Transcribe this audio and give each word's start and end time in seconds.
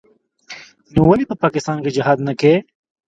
نو 0.93 1.01
ولې 1.09 1.25
په 1.29 1.35
پاکستان 1.43 1.77
کښې 1.83 1.95
جهاد 1.97 2.17
نه 2.27 2.33
کيي. 2.39 2.57